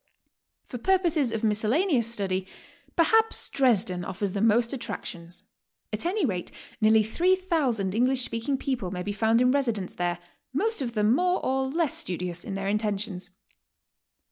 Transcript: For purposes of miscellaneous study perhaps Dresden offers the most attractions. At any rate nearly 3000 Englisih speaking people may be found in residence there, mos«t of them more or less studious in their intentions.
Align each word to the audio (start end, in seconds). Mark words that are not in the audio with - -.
For 0.65 0.79
purposes 0.79 1.31
of 1.31 1.43
miscellaneous 1.43 2.11
study 2.11 2.47
perhaps 2.95 3.47
Dresden 3.49 4.03
offers 4.03 4.31
the 4.31 4.41
most 4.41 4.73
attractions. 4.73 5.43
At 5.93 6.07
any 6.07 6.25
rate 6.25 6.51
nearly 6.81 7.03
3000 7.03 7.93
Englisih 7.93 8.17
speaking 8.17 8.57
people 8.57 8.89
may 8.89 9.03
be 9.03 9.11
found 9.11 9.41
in 9.41 9.51
residence 9.51 9.93
there, 9.93 10.17
mos«t 10.53 10.83
of 10.83 10.95
them 10.95 11.13
more 11.13 11.39
or 11.45 11.65
less 11.67 11.95
studious 11.95 12.43
in 12.43 12.55
their 12.55 12.67
intentions. 12.67 13.29